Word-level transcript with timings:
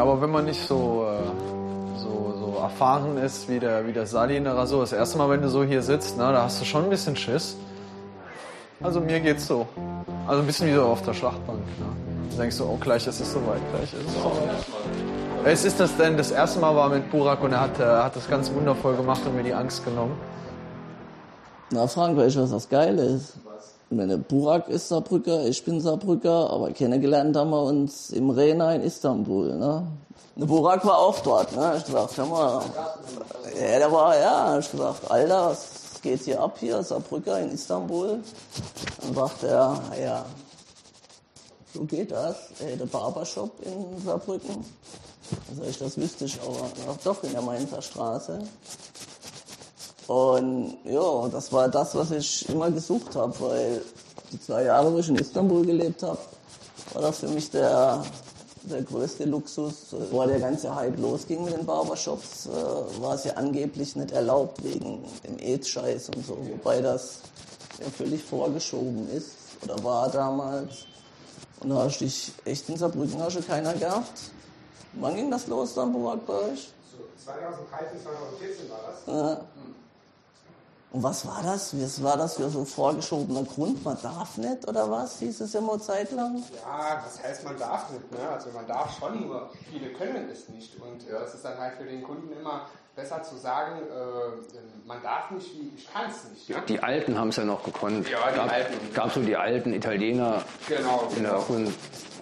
Ja, 0.00 0.04
aber 0.04 0.22
wenn 0.22 0.30
man 0.30 0.46
nicht 0.46 0.66
so, 0.66 1.06
äh, 1.06 1.98
so, 1.98 2.32
so 2.38 2.58
erfahren 2.58 3.18
ist 3.18 3.50
wie 3.50 3.58
der, 3.60 3.86
wie 3.86 3.92
der 3.92 4.06
Sali 4.06 4.34
in 4.34 4.44
der 4.44 4.56
Rasur, 4.56 4.80
das 4.80 4.94
erste 4.94 5.18
Mal, 5.18 5.28
wenn 5.28 5.42
du 5.42 5.50
so 5.50 5.62
hier 5.62 5.82
sitzt, 5.82 6.14
na, 6.16 6.32
da 6.32 6.44
hast 6.44 6.58
du 6.58 6.64
schon 6.64 6.84
ein 6.84 6.88
bisschen 6.88 7.16
Schiss. 7.16 7.54
Also 8.80 8.98
mir 8.98 9.20
geht's 9.20 9.46
so. 9.46 9.66
Also 10.26 10.40
ein 10.40 10.46
bisschen 10.46 10.68
wie 10.68 10.74
so 10.74 10.84
auf 10.84 11.02
der 11.02 11.12
Schlachtbank. 11.12 11.58
Ne? 11.58 11.84
Da 12.30 12.36
denkst 12.38 12.56
du, 12.56 12.64
oh, 12.64 12.78
gleich 12.80 13.06
ist 13.06 13.20
es 13.20 13.30
soweit, 13.30 13.60
gleich 13.74 13.92
ist 13.92 14.08
es 14.08 14.14
soweit. 14.14 15.44
Es 15.44 15.64
ist 15.66 15.78
das 15.78 15.94
denn, 15.98 16.16
das 16.16 16.30
erste 16.30 16.60
Mal 16.60 16.74
war 16.74 16.88
mit 16.88 17.10
Burak 17.10 17.42
und 17.42 17.52
er 17.52 17.60
hat, 17.60 17.78
er 17.78 18.02
hat 18.02 18.16
das 18.16 18.26
ganz 18.26 18.50
wundervoll 18.54 18.96
gemacht 18.96 19.20
und 19.26 19.36
mir 19.36 19.42
die 19.42 19.52
Angst 19.52 19.84
genommen. 19.84 20.18
Na, 21.72 21.86
Frank, 21.86 22.16
weißt 22.16 22.36
du, 22.36 22.40
was 22.40 22.52
das 22.52 22.70
Geile 22.70 23.02
ist? 23.02 23.34
Meine 23.92 24.18
Burak 24.18 24.68
ist 24.68 24.86
Saarbrücker, 24.86 25.46
ich 25.46 25.64
bin 25.64 25.80
Saarbrücker, 25.80 26.48
aber 26.50 26.70
kennengelernt 26.70 27.36
haben 27.36 27.50
wir 27.50 27.60
uns 27.60 28.10
im 28.10 28.30
Rena 28.30 28.72
in 28.76 28.82
Istanbul. 28.82 29.56
Ne? 29.56 29.84
Burak 30.36 30.86
war 30.86 30.96
auch 30.96 31.18
dort. 31.18 31.56
Ne? 31.56 31.74
Ich 31.76 31.92
dachte, 31.92 32.18
hör 32.18 32.26
mal, 32.26 32.62
ja, 33.60 33.78
der 33.80 33.90
war, 33.90 34.16
ja, 34.16 34.58
ich 34.60 34.68
dachte, 34.68 35.10
Alter, 35.10 35.50
was 35.50 36.00
geht 36.02 36.22
hier 36.22 36.40
ab 36.40 36.56
hier, 36.60 36.80
Saarbrücker 36.84 37.40
in 37.40 37.50
Istanbul? 37.50 38.20
Dann 39.02 39.12
dachte 39.12 39.48
er, 39.48 39.82
ja, 40.00 40.24
so 41.74 41.82
geht 41.82 42.12
das. 42.12 42.36
Ey, 42.60 42.76
der 42.76 42.86
Barbershop 42.86 43.50
in 43.62 44.00
Saarbrücken. 44.04 44.64
Also 45.50 45.64
ich, 45.68 45.78
das 45.78 45.96
wüsste 45.98 46.26
ich 46.26 46.38
aber 46.42 46.96
doch 47.02 47.24
in 47.24 47.32
der 47.32 47.42
Mainzer 47.42 47.82
Straße. 47.82 48.38
Und 50.10 50.76
ja, 50.86 51.28
das 51.28 51.52
war 51.52 51.68
das, 51.68 51.94
was 51.94 52.10
ich 52.10 52.48
immer 52.48 52.68
gesucht 52.68 53.14
habe, 53.14 53.32
weil 53.38 53.80
die 54.32 54.40
zwei 54.40 54.64
Jahre, 54.64 54.92
wo 54.92 54.98
ich 54.98 55.08
in 55.08 55.14
Istanbul 55.14 55.64
gelebt 55.64 56.02
habe, 56.02 56.18
war 56.94 57.02
das 57.02 57.20
für 57.20 57.28
mich 57.28 57.48
der, 57.48 58.02
der 58.64 58.82
größte 58.82 59.24
Luxus. 59.24 59.86
Bevor 59.92 60.26
der 60.26 60.40
ganze 60.40 60.74
Hype 60.74 60.98
losging 60.98 61.44
mit 61.44 61.54
den 61.54 61.64
Barbershops, 61.64 62.46
äh, 62.46 63.00
war 63.00 63.14
es 63.14 63.22
ja 63.22 63.34
angeblich 63.34 63.94
nicht 63.94 64.10
erlaubt 64.10 64.64
wegen 64.64 65.04
dem 65.24 65.38
AIDS-Scheiß 65.38 66.08
und 66.08 66.26
so, 66.26 66.36
wobei 66.38 66.80
das 66.80 67.20
ja 67.78 67.88
völlig 67.96 68.24
vorgeschoben 68.24 69.08
ist 69.10 69.36
oder 69.62 69.80
war 69.84 70.10
damals. 70.10 70.86
Und 71.60 71.70
da 71.70 71.84
hast 71.84 72.00
du 72.00 72.06
dich 72.06 72.32
echt 72.46 72.68
in 72.68 72.76
Saarbrücken 72.76 73.22
hast 73.22 73.36
du 73.36 73.42
keiner 73.42 73.74
gehabt. 73.74 74.32
Wann 74.94 75.14
ging 75.14 75.30
das 75.30 75.46
los 75.46 75.72
dann, 75.74 75.92
Burak, 75.92 76.26
bei 76.26 76.32
euch? 76.32 76.72
So 76.90 77.04
2013, 77.26 78.02
2014 78.02 78.70
war 78.70 78.80
das. 78.88 79.06
Ja. 79.06 79.46
Und 80.92 81.04
was 81.04 81.24
war 81.24 81.40
das? 81.44 81.72
Was 81.80 82.02
war 82.02 82.16
das 82.16 82.34
für 82.34 82.50
so 82.50 82.60
ein 82.60 82.66
vorgeschobener 82.66 83.44
Grund? 83.44 83.84
Man 83.84 83.96
darf 84.02 84.36
nicht 84.38 84.66
oder 84.66 84.90
was? 84.90 85.20
Hieß 85.20 85.40
es 85.42 85.54
immer 85.54 85.78
zeitlang? 85.78 86.42
Ja, 86.64 87.00
das 87.04 87.22
heißt, 87.22 87.44
man 87.44 87.56
darf 87.56 87.88
nicht. 87.90 88.10
Ne? 88.10 88.18
Also 88.28 88.50
man 88.52 88.66
darf 88.66 88.98
schon, 88.98 89.20
nur 89.24 89.50
viele 89.70 89.92
können 89.92 90.28
es 90.32 90.48
nicht. 90.48 90.74
Und 90.80 91.08
äh, 91.08 91.12
das 91.12 91.34
ist 91.34 91.44
dann 91.44 91.56
halt 91.58 91.74
für 91.76 91.84
den 91.84 92.02
Kunden 92.02 92.32
immer 92.36 92.62
besser 92.96 93.22
zu 93.22 93.36
sagen, 93.36 93.76
äh, 93.82 94.86
man 94.88 95.00
darf 95.00 95.30
nicht, 95.30 95.46
wie 95.54 95.70
ich 95.76 95.86
kann 95.92 96.10
es 96.10 96.28
nicht. 96.28 96.48
Ja, 96.48 96.60
die 96.62 96.82
Alten 96.82 97.16
haben 97.16 97.28
es 97.28 97.36
ja 97.36 97.44
noch 97.44 97.62
gekonnt. 97.62 98.08
Ja, 98.10 98.18
die 98.32 98.36
gab, 98.36 98.50
Alten. 98.52 98.92
gab 98.92 99.12
so 99.12 99.20
die 99.22 99.36
alten 99.36 99.72
Italiener. 99.72 100.42
Genau, 100.66 101.08
In 101.16 101.22
der 101.22 101.32
genau. 101.34 101.48
Hohen, 101.48 101.74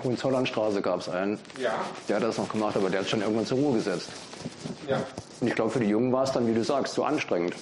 Hohenzollernstraße 0.05 0.83
gab 0.83 1.01
es 1.01 1.09
einen. 1.09 1.41
Ja, 1.59 1.73
Der 2.09 2.17
hat 2.17 2.23
das 2.23 2.37
noch 2.37 2.51
gemacht, 2.51 2.77
aber 2.77 2.91
der 2.91 3.01
hat 3.01 3.09
schon 3.09 3.23
irgendwann 3.23 3.47
zur 3.47 3.57
Ruhe 3.59 3.75
gesetzt. 3.77 4.11
ja. 4.87 5.01
Und 5.41 5.47
ich 5.49 5.55
glaube, 5.55 5.71
für 5.71 5.81
die 5.81 5.87
Jungen 5.89 6.13
war 6.13 6.25
es 6.25 6.33
dann, 6.33 6.47
wie 6.47 6.53
du 6.55 6.63
sagst, 6.63 6.93
zu 6.95 7.03
anstrengend. 7.05 7.55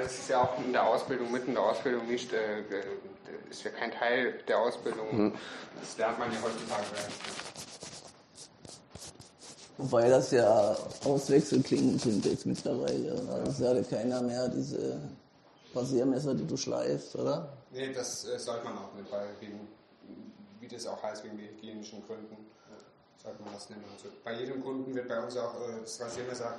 Also 0.00 0.14
es 0.14 0.20
ist 0.20 0.30
ja 0.30 0.42
auch 0.42 0.58
in 0.64 0.72
der 0.72 0.86
Ausbildung, 0.86 1.30
mitten 1.30 1.48
in 1.48 1.54
der 1.54 1.62
Ausbildung 1.62 2.06
nicht, 2.06 2.32
äh, 2.32 2.60
äh, 2.60 2.84
ist 3.50 3.62
ja 3.64 3.70
kein 3.70 3.90
Teil 3.90 4.32
der 4.48 4.58
Ausbildung. 4.58 5.34
Das 5.78 5.98
lernt 5.98 6.18
man 6.18 6.32
ja 6.32 6.38
heutzutage. 6.42 6.86
Wobei 9.76 10.08
das 10.08 10.30
ja 10.30 10.74
Auswechselklingen 11.04 11.98
sind 11.98 12.24
jetzt 12.24 12.46
mittlerweile. 12.46 13.12
Oder? 13.12 13.44
Das 13.44 13.60
ist 13.60 13.92
ja 13.92 13.98
keiner 13.98 14.22
mehr 14.22 14.48
diese 14.48 15.00
Rasiermesser, 15.74 16.34
die 16.34 16.46
du 16.46 16.56
schleifst, 16.56 17.14
oder? 17.16 17.52
Nee, 17.70 17.92
das 17.92 18.26
äh, 18.26 18.38
sollte 18.38 18.64
man 18.64 18.78
auch 18.78 18.94
nicht, 18.94 19.12
weil 19.12 19.28
wegen, 19.40 19.68
wie 20.60 20.68
das 20.68 20.86
auch 20.86 21.02
heißt, 21.02 21.24
wegen 21.24 21.38
hygienischen 21.38 22.06
Gründen, 22.06 22.38
sollte 23.22 23.42
man 23.42 23.52
das 23.52 23.68
nehmen. 23.68 23.84
Also 23.92 24.08
bei 24.24 24.32
jedem 24.32 24.64
Kunden 24.64 24.94
wird 24.94 25.08
bei 25.08 25.22
uns 25.22 25.36
auch 25.36 25.54
äh, 25.56 25.80
das 25.82 26.00
Rasiermesser, 26.00 26.54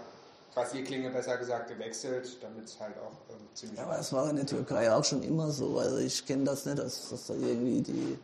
Rasierklinge 0.56 1.10
besser 1.10 1.38
gesagt, 1.38 1.70
gewechselt, 1.70 2.38
damit 2.42 2.66
es 2.66 2.80
halt 2.80 2.98
auch 2.98 3.34
ähm, 3.34 3.48
ziemlich 3.54 3.80
Ja, 3.80 3.86
aber 3.86 4.00
es 4.00 4.12
war 4.12 4.30
in 4.30 4.36
der 4.36 4.46
Türkei 4.46 4.92
auch 4.92 5.04
schon 5.04 5.24
immer 5.24 5.50
so. 5.50 5.80
Also 5.80 5.98
ich 5.98 6.26
kenne 6.26 6.44
das 6.44 6.66
nicht, 6.66 6.80
dass, 6.80 7.10
dass 7.10 7.28
da 7.28 7.34
irgendwie 7.34 7.82
die, 7.82 8.20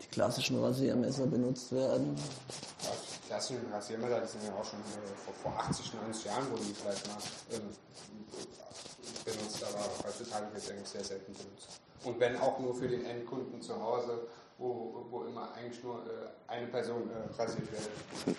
die 0.00 0.06
klassischen 0.08 0.62
Rasiermesser 0.62 1.26
benutzt 1.26 1.72
werden. 1.72 2.16
Ja, 2.82 2.90
die 2.90 3.28
klassischen 3.28 3.72
Rasiermesser, 3.72 4.20
die 4.20 4.28
sind 4.28 4.44
ja 4.44 4.54
auch 4.54 4.64
schon 4.64 4.80
äh, 4.80 5.42
vor, 5.42 5.52
vor 5.52 5.60
80, 5.60 5.92
90 5.94 6.24
Jahren 6.24 6.50
wurden 6.50 6.66
die 6.66 6.74
vielleicht 6.74 7.06
mal 7.08 7.16
ähm, 7.52 7.68
benutzt, 9.24 9.64
aber 9.64 10.08
heutzutage 10.08 10.46
wird 10.52 10.62
es 10.62 10.70
eigentlich 10.70 10.88
sehr 10.88 11.04
selten 11.04 11.32
benutzt. 11.32 11.80
Und 12.04 12.20
wenn 12.20 12.36
auch 12.38 12.58
nur 12.60 12.74
für 12.74 12.88
den 12.88 13.04
Endkunden 13.04 13.60
zu 13.60 13.80
Hause, 13.82 14.26
wo, 14.58 15.06
wo 15.10 15.24
immer 15.24 15.52
eigentlich 15.54 15.82
nur 15.82 15.96
äh, 15.96 16.50
eine 16.50 16.66
Person 16.68 17.10
äh, 17.10 17.40
rasiert 17.40 17.70
wird. 17.70 18.36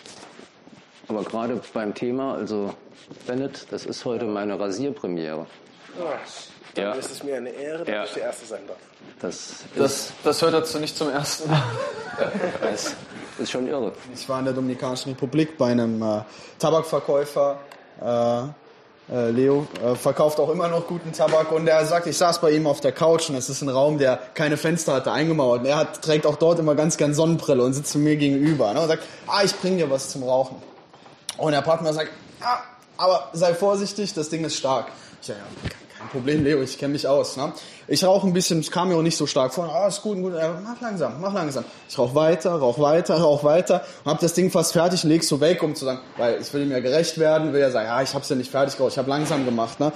Aber 1.08 1.24
gerade 1.24 1.62
beim 1.74 1.94
Thema, 1.94 2.36
also 2.36 2.74
Bennett, 3.26 3.68
das 3.72 3.86
ist 3.86 4.04
heute 4.06 4.26
meine 4.26 4.60
Rasierpremiere. 4.60 5.46
Dann 6.76 6.84
Ja. 6.86 6.92
ist 6.94 7.12
es 7.12 7.24
mir 7.24 7.38
eine 7.38 7.50
Ehre, 7.50 7.80
dass 7.80 7.88
Ja. 7.88 8.04
ich 8.04 8.14
der 8.14 8.24
Erste 8.24 8.46
sein 8.46 8.60
darf. 8.68 8.78
Das 9.22 9.64
Das, 9.76 10.12
das 10.24 10.42
hört 10.42 10.54
dazu 10.54 10.80
nicht 10.80 10.96
zum 10.98 11.10
ersten 11.10 11.50
Mal. 11.50 11.64
ist, 12.74 12.96
ist 13.40 13.52
schon 13.52 13.68
irre. 13.68 13.94
Ich 14.14 14.28
war 14.28 14.40
in 14.40 14.46
der 14.46 14.54
Dominikanischen 14.54 15.12
Republik 15.14 15.58
bei 15.58 15.72
einem 15.72 16.02
äh, 16.02 16.22
Tabakverkäufer. 16.60 17.58
Äh, 18.02 18.42
äh, 19.10 19.30
Leo 19.32 19.66
äh, 19.82 19.96
verkauft 19.96 20.38
auch 20.40 20.50
immer 20.50 20.68
noch 20.68 20.86
guten 20.86 21.14
Tabak 21.14 21.54
und 21.54 21.66
er 21.66 21.86
sagt, 21.86 22.08
ich 22.08 22.18
saß 22.18 22.42
bei 22.42 22.52
ihm 22.52 22.68
auf 22.68 22.82
der 22.82 22.92
Couch 22.92 23.30
und 23.30 23.36
es 23.38 23.48
ist 23.50 23.62
ein 23.62 23.70
Raum, 23.70 23.98
der 23.98 24.18
keine 24.34 24.58
Fenster 24.58 24.94
hatte, 24.96 25.14
eingemauert. 25.14 25.62
Und 25.62 25.66
er 25.68 25.78
hat, 25.78 26.02
trägt 26.02 26.26
auch 26.26 26.36
dort 26.36 26.60
immer 26.60 26.76
ganz 26.76 26.98
gern 26.98 27.14
Sonnenbrille 27.14 27.64
und 27.64 27.72
sitzt 27.74 27.94
zu 27.94 28.00
mir 28.00 28.18
gegenüber 28.18 28.74
ne, 28.74 28.82
und 28.82 28.88
sagt, 28.90 29.04
ah, 29.28 29.44
ich 29.46 29.56
bring 29.56 29.78
dir 29.78 29.90
was 29.90 30.10
zum 30.10 30.24
Rauchen. 30.24 30.58
Und 31.38 31.52
der 31.52 31.62
Partner 31.62 31.94
sagt, 31.94 32.12
ah, 32.42 32.60
aber 32.98 33.30
sei 33.34 33.54
vorsichtig, 33.54 34.14
das 34.14 34.30
Ding 34.30 34.44
ist 34.44 34.58
stark. 34.58 34.88
Ich 35.22 35.28
sag, 35.28 35.38
ja, 35.38 35.44
kein 35.98 36.10
Problem, 36.10 36.44
Leo, 36.44 36.62
ich 36.62 36.78
kenne 36.78 36.94
mich 36.94 37.08
aus. 37.08 37.38
Ne? 37.38 37.54
Ich 37.88 38.04
rauche 38.04 38.28
ein 38.28 38.34
bisschen, 38.34 38.60
es 38.60 38.70
kam 38.70 38.90
mir 38.90 38.96
auch 38.96 39.02
nicht 39.02 39.18
so 39.18 39.26
stark 39.26 39.54
vor. 39.54 39.74
Ah, 39.74 39.88
ist 39.88 40.02
gut, 40.02 40.18
gut. 40.22 40.34
Mach 40.64 40.80
langsam, 40.82 41.20
mach 41.22 41.34
langsam. 41.34 41.64
Ich 41.90 41.98
rauche 41.98 42.14
weiter, 42.16 42.52
rauch 42.52 42.80
weiter, 42.80 43.16
rauch 43.16 43.44
weiter 43.44 43.84
und 44.04 44.12
hab 44.12 44.20
das 44.20 44.34
Ding 44.34 44.52
fast 44.52 44.74
fertig 44.74 45.04
leg's 45.04 45.28
so 45.28 45.40
weg, 45.40 45.64
um 45.64 45.74
zu 45.74 45.86
sagen, 45.86 46.00
weil 46.18 46.42
ich 46.42 46.54
will 46.54 46.64
ihm 46.64 46.72
ja 46.72 46.80
gerecht 46.80 47.18
werden, 47.18 47.54
will 47.54 47.62
ja 47.62 47.72
sagen, 47.72 47.88
ja, 47.88 48.02
ich 48.02 48.14
hab's 48.14 48.30
ja 48.30 48.36
nicht 48.36 48.52
fertig 48.52 48.78
geraucht, 48.78 48.92
ich 48.94 48.98
habe 48.98 49.10
langsam 49.10 49.46
gemacht. 49.46 49.80
Ne? 49.80 49.92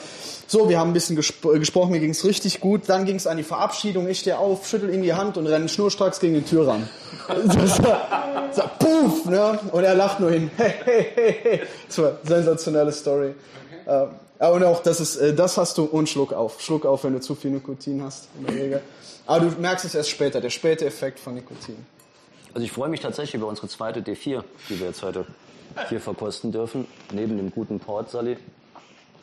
So, 0.48 0.68
wir 0.68 0.80
haben 0.80 0.90
ein 0.90 0.94
bisschen 0.94 1.16
gespro 1.16 1.50
gesprochen, 1.52 1.92
mir 1.92 2.00
ging's 2.00 2.26
richtig 2.26 2.60
gut. 2.60 2.84
Dann 2.88 3.06
ging's 3.06 3.26
an 3.26 3.38
die 3.38 3.44
Verabschiedung. 3.44 4.10
Ich 4.10 4.20
stehe 4.20 4.38
auf, 4.38 4.68
schüttel 4.68 4.94
ihm 4.94 5.02
die 5.02 5.14
Hand 5.14 5.38
und 5.38 5.48
renne 5.48 5.70
schnurstracks 5.70 6.20
gegen 6.20 6.34
die 6.34 6.42
Tür 6.42 6.68
ran. 6.68 6.90
so, 7.46 7.60
so, 8.52 8.64
puff, 8.80 9.26
ne? 9.26 9.60
Und 9.72 9.84
er 9.84 9.96
lacht 9.96 10.20
nur 10.20 10.32
hin. 10.32 10.52
Hey, 10.58 10.74
hey, 10.84 11.12
hey, 11.16 11.40
hey. 11.42 11.62
Eine 11.98 12.18
sensationelle 12.24 12.92
Story. 12.92 13.34
Äh, 13.86 13.90
ja, 13.92 14.10
und 14.50 14.64
auch, 14.64 14.82
das 14.82 15.00
ist, 15.00 15.18
äh, 15.18 15.34
das 15.34 15.58
hast 15.58 15.78
du 15.78 15.84
und 15.84 16.10
Schluck 16.10 16.34
auf. 16.34 16.62
Schluck 16.62 16.86
auf, 16.86 17.04
wenn 17.04 17.14
du 17.14 17.22
zu 17.22 17.36
viel 17.36 17.52
Nikotin 17.52 18.02
hast, 18.02 18.28
in 18.38 18.46
der 18.46 18.56
Regel. 18.56 18.82
Aber 19.28 19.46
du 19.46 19.62
merkst 19.62 19.86
es 19.86 19.96
erst 19.96 20.10
später, 20.10 20.42
der 20.42 20.50
späte 20.50 20.86
Effekt 20.86 21.20
von 21.20 21.36
Nikotin. 21.36 21.78
Also 22.54 22.66
ich 22.66 22.72
freue 22.72 22.90
mich 22.90 23.00
tatsächlich 23.00 23.36
über 23.36 23.48
unsere 23.48 23.68
zweite 23.68 24.02
D4, 24.02 24.44
die 24.70 24.80
wir 24.80 24.88
jetzt 24.88 25.04
heute 25.04 25.26
hier 25.90 26.02
verkosten 26.02 26.52
dürfen. 26.52 26.88
Neben 27.14 27.38
dem 27.38 27.52
guten 27.52 27.80
Port, 27.80 28.10
Sally. 28.10 28.38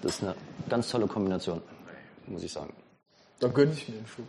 Das 0.03 0.15
ist 0.15 0.23
eine 0.23 0.34
ganz 0.69 0.89
tolle 0.89 1.06
Kombination, 1.06 1.61
muss 2.27 2.43
ich 2.43 2.53
sagen. 2.53 2.73
Da 3.41 3.49
gönn 3.49 3.73
ich 3.73 3.89
mir 3.89 3.97
den 3.97 4.06
Schluck. 4.06 4.27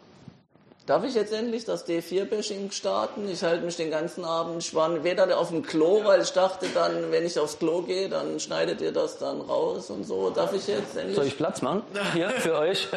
Darf 0.89 1.03
ich 1.03 1.13
jetzt 1.13 1.31
endlich 1.31 1.65
das 1.65 1.87
D4-Bashing 1.87 2.71
starten? 2.71 3.29
Ich 3.31 3.43
halte 3.43 3.63
mich 3.63 3.77
den 3.77 3.91
ganzen 3.91 4.25
Abend, 4.25 4.63
ich 4.63 4.73
war 4.73 5.03
weder 5.03 5.37
auf 5.37 5.49
dem 5.49 5.61
Klo, 5.61 6.03
weil 6.03 6.19
ich 6.23 6.31
dachte 6.31 6.65
dann, 6.73 7.11
wenn 7.11 7.27
ich 7.27 7.39
aufs 7.39 7.59
Klo 7.59 7.83
gehe, 7.83 8.09
dann 8.09 8.39
schneidet 8.39 8.81
ihr 8.81 8.91
das 8.91 9.19
dann 9.19 9.39
raus 9.39 9.91
und 9.91 10.03
so. 10.07 10.31
Darf 10.31 10.51
ich 10.51 10.65
jetzt 10.65 10.97
endlich? 10.97 11.15
Soll 11.15 11.27
ich 11.27 11.37
Platz 11.37 11.61
machen? 11.61 11.83
Hier, 12.13 12.31
für 12.31 12.57
euch? 12.57 12.87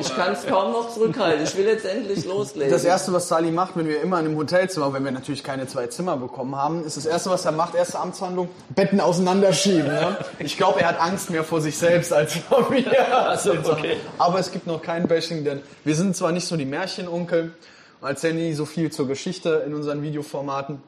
Ich 0.00 0.14
kann 0.16 0.32
es 0.32 0.46
kaum 0.46 0.72
noch 0.72 0.94
zurückhalten. 0.94 1.44
Ich 1.44 1.56
will 1.56 1.66
jetzt 1.66 1.84
endlich 1.84 2.24
loslegen. 2.24 2.70
Das 2.70 2.84
erste, 2.84 3.12
was 3.12 3.28
Sali 3.28 3.50
macht, 3.50 3.76
wenn 3.76 3.86
wir 3.86 4.00
immer 4.00 4.20
in 4.20 4.26
einem 4.26 4.36
Hotelzimmer, 4.38 4.92
wenn 4.94 5.04
wir 5.04 5.10
natürlich 5.10 5.44
keine 5.44 5.66
zwei 5.66 5.88
Zimmer 5.88 6.16
bekommen 6.16 6.56
haben, 6.56 6.84
ist 6.86 6.96
das 6.96 7.06
erste, 7.06 7.30
was 7.30 7.44
er 7.44 7.52
macht, 7.52 7.74
erste 7.74 7.98
Amtshandlung, 7.98 8.48
Betten 8.70 9.00
auseinanderschieben. 9.00 9.88
Ne? 9.88 10.16
Ich 10.38 10.56
glaube, 10.56 10.80
er 10.80 10.88
hat 10.88 11.00
Angst 11.00 11.28
mehr 11.28 11.44
vor 11.44 11.60
sich 11.60 11.76
selbst 11.76 12.12
als 12.12 12.36
vor 12.36 12.70
mir. 12.70 12.86
Also, 13.12 13.52
okay. 13.52 13.96
Aber 14.16 14.38
es 14.38 14.52
gibt 14.52 14.66
noch 14.66 14.80
kein 14.80 15.06
Bashing, 15.08 15.44
denn 15.44 15.60
wir 15.84 15.96
sind 15.96 16.16
zwar 16.16 16.32
nicht 16.32 16.46
so 16.46 16.51
die 16.58 16.66
Märchenonkel, 16.66 17.54
und 18.00 18.08
erzählen 18.08 18.36
nie 18.36 18.52
so 18.52 18.64
viel 18.64 18.90
zur 18.90 19.06
Geschichte 19.06 19.62
in 19.64 19.74
unseren 19.74 20.02
Videoformaten, 20.02 20.82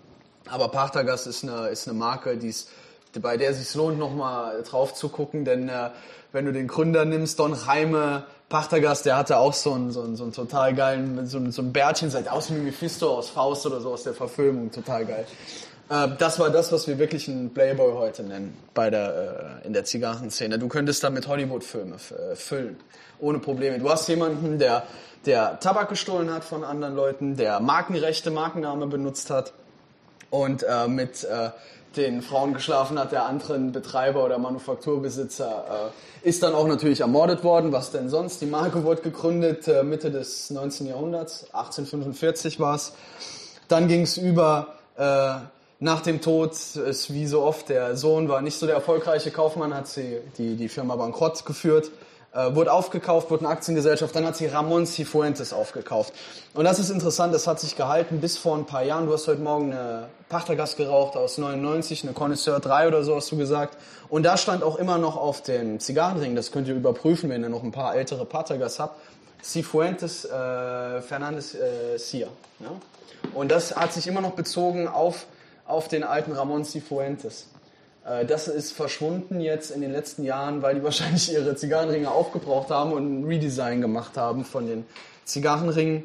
aber 0.50 0.68
Pachtergast 0.68 1.26
ist 1.26 1.44
eine, 1.44 1.68
ist 1.68 1.88
eine 1.88 1.96
Marke, 1.96 2.36
die 2.36 2.48
ist, 2.48 2.68
bei 3.20 3.36
der 3.36 3.50
es 3.50 3.58
sich 3.58 3.74
lohnt, 3.74 3.98
nochmal 3.98 4.62
drauf 4.62 4.94
zu 4.94 5.08
gucken, 5.08 5.44
denn 5.44 5.68
äh, 5.68 5.90
wenn 6.32 6.44
du 6.44 6.52
den 6.52 6.66
Gründer 6.66 7.04
nimmst, 7.04 7.38
Don 7.38 7.54
Jaime 7.54 8.24
Pachtergast, 8.48 9.06
der 9.06 9.16
hatte 9.16 9.38
auch 9.38 9.54
so 9.54 9.72
einen, 9.72 9.92
so 9.92 10.02
einen, 10.02 10.16
so 10.16 10.24
einen 10.24 10.32
total 10.32 10.74
geilen, 10.74 11.26
so 11.26 11.38
ein, 11.38 11.52
so 11.52 11.62
Bärtchen, 11.62 12.10
sieht 12.10 12.28
aus 12.28 12.50
wie 12.52 12.58
Mephisto 12.58 13.16
aus 13.16 13.30
Faust 13.30 13.64
oder 13.66 13.80
so 13.80 13.92
aus 13.92 14.02
der 14.02 14.14
Verfilmung, 14.14 14.70
total 14.70 15.06
geil. 15.06 15.26
Äh, 15.88 16.08
das 16.18 16.38
war 16.38 16.50
das, 16.50 16.72
was 16.72 16.86
wir 16.86 16.98
wirklich 16.98 17.28
einen 17.28 17.52
Playboy 17.52 17.92
heute 17.92 18.22
nennen 18.22 18.56
bei 18.74 18.90
der, 18.90 19.60
äh, 19.62 19.66
in 19.66 19.72
der 19.72 19.84
Zigarrenszene. 19.84 20.58
Du 20.58 20.68
könntest 20.68 21.02
damit 21.04 21.28
Hollywood-Filme 21.28 21.96
äh, 21.96 22.36
füllen, 22.36 22.76
ohne 23.20 23.38
Probleme. 23.38 23.78
Du 23.78 23.90
hast 23.90 24.08
jemanden, 24.08 24.58
der, 24.58 24.84
der 25.26 25.60
Tabak 25.60 25.88
gestohlen 25.88 26.32
hat 26.32 26.44
von 26.44 26.64
anderen 26.64 26.94
Leuten, 26.94 27.36
der 27.36 27.60
Markenrechte, 27.60 28.30
Markenname 28.30 28.86
benutzt 28.86 29.30
hat 29.30 29.52
und 30.30 30.62
äh, 30.62 30.88
mit 30.88 31.24
äh, 31.24 31.50
den 31.96 32.22
Frauen 32.22 32.54
geschlafen 32.54 32.98
hat, 32.98 33.12
der 33.12 33.26
anderen 33.26 33.72
Betreiber 33.72 34.24
oder 34.24 34.38
Manufakturbesitzer 34.38 35.92
äh, 36.24 36.28
ist 36.28 36.42
dann 36.42 36.54
auch 36.54 36.66
natürlich 36.66 37.00
ermordet 37.00 37.44
worden. 37.44 37.72
Was 37.72 37.92
denn 37.92 38.08
sonst? 38.08 38.40
Die 38.40 38.46
Marke 38.46 38.82
wurde 38.84 39.02
gegründet 39.02 39.68
äh, 39.68 39.82
Mitte 39.82 40.10
des 40.10 40.50
19. 40.50 40.88
Jahrhunderts, 40.88 41.44
1845 41.52 42.58
war 42.58 42.74
es. 42.74 42.92
Dann 43.68 43.86
ging 43.86 44.02
es 44.02 44.16
über 44.16 44.74
äh, 44.96 45.36
nach 45.84 46.00
dem 46.00 46.22
Tod 46.22 46.52
ist 46.52 47.12
wie 47.12 47.26
so 47.26 47.42
oft, 47.42 47.68
der 47.68 47.94
Sohn 47.94 48.26
war 48.30 48.40
nicht 48.40 48.58
so 48.58 48.64
der 48.64 48.74
erfolgreiche 48.74 49.30
Kaufmann, 49.30 49.74
hat 49.74 49.86
sie 49.86 50.18
die, 50.38 50.56
die 50.56 50.70
Firma 50.70 50.96
bankrott 50.96 51.44
geführt, 51.44 51.90
äh, 52.32 52.54
wurde 52.54 52.72
aufgekauft, 52.72 53.30
wurde 53.30 53.44
eine 53.44 53.52
Aktiengesellschaft, 53.52 54.16
dann 54.16 54.24
hat 54.24 54.34
sie 54.34 54.46
Ramon 54.46 54.86
Cifuentes 54.86 55.52
aufgekauft. 55.52 56.14
Und 56.54 56.64
das 56.64 56.78
ist 56.78 56.88
interessant, 56.88 57.34
das 57.34 57.46
hat 57.46 57.60
sich 57.60 57.76
gehalten 57.76 58.22
bis 58.22 58.38
vor 58.38 58.56
ein 58.56 58.64
paar 58.64 58.82
Jahren. 58.82 59.04
Du 59.04 59.12
hast 59.12 59.28
heute 59.28 59.42
Morgen 59.42 59.72
eine 59.72 60.08
Pachtergast 60.30 60.78
geraucht 60.78 61.18
aus 61.18 61.36
99, 61.36 62.04
eine 62.04 62.14
Connoisseur 62.14 62.60
3 62.60 62.88
oder 62.88 63.04
so 63.04 63.16
hast 63.16 63.30
du 63.30 63.36
gesagt. 63.36 63.76
Und 64.08 64.22
da 64.22 64.38
stand 64.38 64.62
auch 64.62 64.76
immer 64.76 64.96
noch 64.96 65.18
auf 65.18 65.42
dem 65.42 65.80
Zigarrenring, 65.80 66.34
das 66.34 66.50
könnt 66.50 66.66
ihr 66.66 66.74
überprüfen, 66.74 67.28
wenn 67.28 67.42
ihr 67.42 67.50
noch 67.50 67.62
ein 67.62 67.72
paar 67.72 67.94
ältere 67.94 68.24
Pachtergas 68.24 68.80
habt, 68.80 68.98
Cifuentes 69.42 70.24
äh, 70.24 71.02
Fernandes 71.02 71.54
äh, 71.54 71.98
Cia. 71.98 72.28
Ja? 72.60 72.70
Und 73.34 73.50
das 73.50 73.76
hat 73.76 73.92
sich 73.92 74.06
immer 74.06 74.22
noch 74.22 74.32
bezogen 74.32 74.88
auf 74.88 75.26
auf 75.66 75.88
den 75.88 76.04
alten 76.04 76.32
Ramon 76.32 76.64
Cifuentes. 76.64 77.48
Äh, 78.04 78.24
das 78.26 78.48
ist 78.48 78.72
verschwunden 78.72 79.40
jetzt 79.40 79.70
in 79.70 79.80
den 79.80 79.92
letzten 79.92 80.24
Jahren, 80.24 80.62
weil 80.62 80.76
die 80.76 80.82
wahrscheinlich 80.84 81.32
ihre 81.32 81.56
Zigarrenringe 81.56 82.10
aufgebraucht 82.10 82.70
haben 82.70 82.92
und 82.92 83.20
ein 83.20 83.24
Redesign 83.24 83.80
gemacht 83.80 84.16
haben 84.16 84.44
von 84.44 84.66
den 84.66 84.84
Zigarrenringen. 85.24 86.04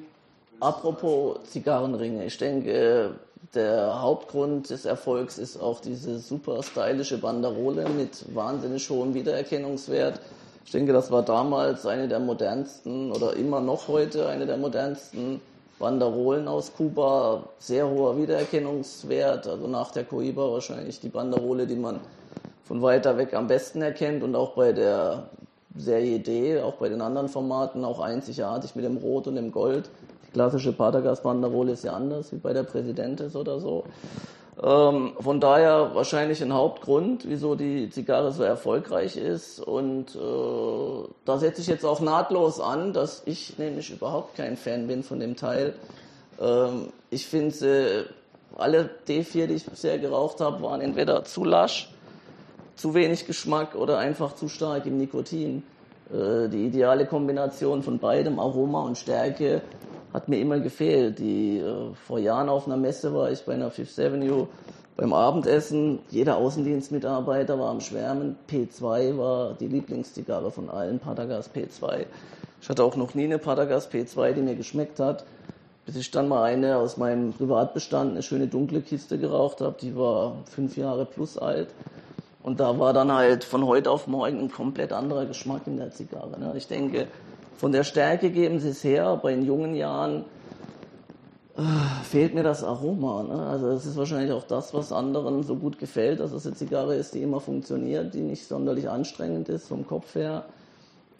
Apropos 0.59 1.37
Zigarrenringe, 1.49 2.25
ich 2.25 2.37
denke, 2.37 3.15
der 3.53 4.01
Hauptgrund 4.01 4.69
des 4.69 4.85
Erfolgs 4.85 5.37
ist 5.37 5.57
auch 5.57 5.79
diese 5.79 6.19
super 6.19 6.61
stylische 6.61 7.17
Banderole 7.17 7.87
mit 7.89 8.35
wahnsinnig 8.35 8.89
hohem 8.89 9.13
Wiedererkennungswert. 9.13 10.19
Ich 10.65 10.71
denke, 10.71 10.93
das 10.93 11.09
war 11.09 11.23
damals 11.23 11.85
eine 11.85 12.07
der 12.07 12.19
modernsten 12.19 13.11
oder 13.11 13.35
immer 13.35 13.61
noch 13.61 13.87
heute 13.87 14.27
eine 14.27 14.45
der 14.45 14.57
modernsten 14.57 15.41
Banderolen 15.79 16.47
aus 16.49 16.73
Kuba, 16.75 17.43
sehr 17.57 17.89
hoher 17.89 18.17
Wiedererkennungswert, 18.17 19.47
also 19.47 19.67
nach 19.67 19.91
der 19.91 20.03
Coiba 20.03 20.51
wahrscheinlich 20.51 20.99
die 20.99 21.07
Banderole, 21.07 21.65
die 21.65 21.77
man 21.77 22.01
von 22.65 22.81
weiter 22.81 23.17
weg 23.17 23.33
am 23.33 23.47
besten 23.47 23.81
erkennt 23.81 24.21
und 24.21 24.35
auch 24.35 24.55
bei 24.55 24.73
der 24.73 25.29
Serie 25.75 26.19
D, 26.19 26.61
auch 26.61 26.75
bei 26.75 26.89
den 26.89 27.01
anderen 27.01 27.29
Formaten 27.29 27.85
auch 27.85 28.01
einzigartig 28.01 28.75
mit 28.75 28.83
dem 28.83 28.97
Rot 28.97 29.27
und 29.27 29.35
dem 29.35 29.51
Gold. 29.51 29.89
Die 30.27 30.31
klassische 30.33 30.73
Patergas-Banderole 30.73 31.71
ist 31.71 31.85
ja 31.85 31.93
anders, 31.93 32.31
wie 32.33 32.37
bei 32.37 32.53
der 32.53 32.63
Präsidentis 32.63 33.35
oder 33.35 33.59
so. 33.59 33.85
Ähm, 34.61 35.13
von 35.19 35.39
daher 35.39 35.91
wahrscheinlich 35.93 36.41
ein 36.43 36.53
Hauptgrund, 36.53 37.23
wieso 37.27 37.55
die 37.55 37.89
Zigarre 37.89 38.31
so 38.33 38.43
erfolgreich 38.43 39.15
ist. 39.15 39.59
Und 39.59 40.15
äh, 40.15 41.09
da 41.25 41.37
setze 41.37 41.61
ich 41.61 41.67
jetzt 41.67 41.85
auch 41.85 42.01
nahtlos 42.01 42.59
an, 42.59 42.91
dass 42.91 43.23
ich 43.25 43.57
nämlich 43.57 43.89
überhaupt 43.91 44.35
kein 44.35 44.57
Fan 44.57 44.87
bin 44.87 45.03
von 45.03 45.19
dem 45.19 45.37
Teil. 45.37 45.75
Ähm, 46.41 46.87
ich 47.09 47.25
finde, 47.25 48.07
alle 48.57 48.89
D4, 49.07 49.47
die 49.47 49.53
ich 49.53 49.65
bisher 49.65 49.97
geraucht 49.97 50.41
habe, 50.41 50.61
waren 50.61 50.81
entweder 50.81 51.23
zu 51.23 51.45
lasch, 51.45 51.89
zu 52.75 52.93
wenig 52.93 53.27
Geschmack 53.27 53.75
oder 53.75 53.97
einfach 53.97 54.35
zu 54.35 54.49
stark 54.49 54.85
im 54.85 54.97
Nikotin. 54.97 55.63
Äh, 56.11 56.49
die 56.49 56.65
ideale 56.65 57.05
Kombination 57.05 57.81
von 57.81 57.99
beidem, 57.99 58.39
Aroma 58.39 58.81
und 58.81 58.97
Stärke, 58.97 59.61
hat 60.13 60.27
mir 60.27 60.39
immer 60.39 60.59
gefehlt. 60.59 61.19
Die, 61.19 61.59
äh, 61.59 61.93
vor 62.07 62.19
Jahren 62.19 62.49
auf 62.49 62.67
einer 62.67 62.77
Messe 62.77 63.13
war 63.13 63.31
ich 63.31 63.43
bei 63.45 63.53
einer 63.53 63.71
Fifth 63.71 63.99
Avenue 63.99 64.47
beim 64.95 65.13
Abendessen. 65.13 65.99
Jeder 66.09 66.37
Außendienstmitarbeiter 66.37 67.57
war 67.59 67.69
am 67.69 67.81
Schwärmen. 67.81 68.35
P2 68.49 69.17
war 69.17 69.53
die 69.53 69.67
Lieblingszigarre 69.67 70.51
von 70.51 70.69
allen, 70.69 70.99
Patagas 70.99 71.49
P2. 71.53 72.05
Ich 72.61 72.69
hatte 72.69 72.83
auch 72.83 72.97
noch 72.97 73.13
nie 73.13 73.23
eine 73.23 73.37
Patagas 73.37 73.89
P2, 73.89 74.33
die 74.33 74.41
mir 74.41 74.55
geschmeckt 74.55 74.99
hat, 74.99 75.23
bis 75.85 75.95
ich 75.95 76.11
dann 76.11 76.27
mal 76.27 76.43
eine 76.43 76.77
aus 76.77 76.97
meinem 76.97 77.31
Privatbestand, 77.31 78.11
eine 78.11 78.23
schöne 78.23 78.47
dunkle 78.47 78.81
Kiste 78.81 79.17
geraucht 79.17 79.61
habe. 79.61 79.77
Die 79.81 79.95
war 79.95 80.35
fünf 80.45 80.75
Jahre 80.75 81.05
plus 81.05 81.37
alt. 81.37 81.69
Und 82.43 82.59
da 82.59 82.77
war 82.79 82.93
dann 82.93 83.11
halt 83.11 83.43
von 83.43 83.65
heute 83.65 83.91
auf 83.91 84.07
morgen 84.07 84.39
ein 84.39 84.51
komplett 84.51 84.91
anderer 84.91 85.25
Geschmack 85.25 85.61
in 85.65 85.77
der 85.77 85.91
Zigarre. 85.91 86.39
Ne? 86.39 86.53
Ich 86.55 86.67
denke, 86.67 87.07
von 87.59 87.73
der 87.73 87.83
Stärke 87.83 88.29
geben 88.29 88.61
sie 88.61 88.69
es 88.69 88.85
her, 88.85 89.07
aber 89.07 89.31
in 89.31 89.43
jungen 89.43 89.75
Jahren 89.75 90.23
äh, 91.57 91.61
fehlt 92.05 92.33
mir 92.33 92.43
das 92.43 92.63
Aroma. 92.63 93.23
Ne? 93.23 93.47
Also 93.47 93.69
das 93.69 93.85
ist 93.85 93.97
wahrscheinlich 93.97 94.31
auch 94.31 94.45
das, 94.45 94.73
was 94.73 94.93
anderen 94.93 95.43
so 95.43 95.57
gut 95.57 95.77
gefällt, 95.77 96.21
dass 96.21 96.31
es 96.31 96.45
eine 96.45 96.55
Zigarre 96.55 96.95
ist, 96.95 97.15
die 97.15 97.21
immer 97.21 97.41
funktioniert, 97.41 98.13
die 98.13 98.21
nicht 98.21 98.47
sonderlich 98.47 98.89
anstrengend 98.89 99.49
ist 99.49 99.67
vom 99.67 99.85
Kopf 99.85 100.15
her. 100.15 100.45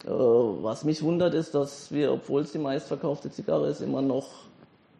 Äh, 0.06 0.08
was 0.08 0.82
mich 0.84 1.02
wundert 1.02 1.34
ist, 1.34 1.54
dass 1.54 1.92
wir, 1.92 2.10
obwohl 2.10 2.40
es 2.40 2.52
die 2.52 2.58
meistverkaufte 2.58 3.30
Zigarre 3.30 3.68
ist, 3.68 3.82
immer 3.82 4.00
noch 4.00 4.28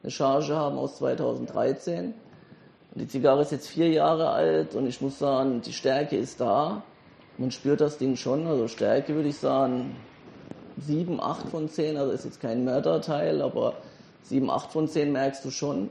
eine 0.02 0.10
Charge 0.10 0.54
haben 0.54 0.76
aus 0.76 0.98
2013. 0.98 2.12
Und 2.92 3.00
die 3.00 3.08
Zigarre 3.08 3.40
ist 3.40 3.52
jetzt 3.52 3.68
vier 3.68 3.88
Jahre 3.88 4.28
alt 4.28 4.74
und 4.74 4.86
ich 4.86 5.00
muss 5.00 5.18
sagen, 5.18 5.62
die 5.62 5.72
Stärke 5.72 6.18
ist 6.18 6.38
da. 6.38 6.82
Man 7.38 7.50
spürt 7.50 7.80
das 7.80 7.96
Ding 7.96 8.16
schon. 8.16 8.46
Also 8.46 8.68
Stärke 8.68 9.14
würde 9.14 9.30
ich 9.30 9.38
sagen, 9.38 9.96
7, 10.86 11.20
8 11.20 11.48
von 11.48 11.68
10, 11.68 11.96
also 11.96 12.12
ist 12.12 12.24
jetzt 12.24 12.40
kein 12.40 12.64
Mörderteil, 12.64 13.42
aber 13.42 13.74
7, 14.24 14.50
8 14.50 14.72
von 14.72 14.88
10 14.88 15.12
merkst 15.12 15.44
du 15.44 15.50
schon. 15.50 15.90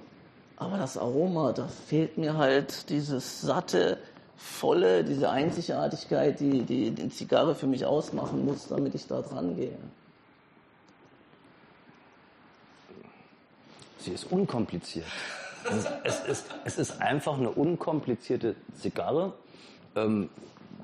Aber 0.57 0.77
das 0.77 0.97
Aroma, 0.97 1.53
da 1.53 1.68
fehlt 1.68 2.18
mir 2.18 2.38
halt 2.38 2.89
dieses 2.89 3.41
satte, 3.41 3.97
volle, 4.36 5.03
diese 5.03 5.30
Einzigartigkeit, 5.30 6.39
die, 6.39 6.62
die 6.62 6.91
die 6.91 7.09
Zigarre 7.09 7.56
für 7.56 7.68
mich 7.68 7.86
ausmachen 7.86 8.45
muss, 8.45 8.68
damit 8.68 8.95
ich 8.95 9.06
da 9.06 9.21
dran 9.21 9.56
gehe. 9.56 9.77
Sie 14.00 14.12
ist 14.12 14.31
unkompliziert. 14.31 15.06
Es 16.06 16.21
ist, 16.28 16.45
es 16.63 16.78
ist, 16.78 17.02
einfach 17.02 17.37
eine 17.37 17.49
unkomplizierte 17.49 18.56
Zigarre. 18.80 19.33
Ähm, 19.95 20.30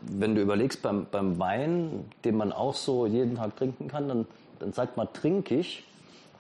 wenn 0.10 0.36
du 0.36 0.42
überlegst, 0.42 0.82
beim, 0.82 1.08
beim 1.10 1.40
Wein, 1.40 2.06
den 2.24 2.38
man 2.38 2.52
auch 2.52 2.76
so 2.76 3.06
jeden 3.06 3.36
Tag 3.36 3.56
trinken 3.56 3.88
kann, 3.88 4.08
dann, 4.08 4.26
dann 4.60 4.74
sagt 4.74 4.98
man 4.98 5.12
trinkig. 5.14 5.84